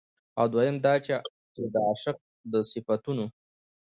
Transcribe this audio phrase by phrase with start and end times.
[0.39, 1.13] او دويم دا چې
[1.73, 2.17] د عاشق
[2.51, 3.25] د صفتونو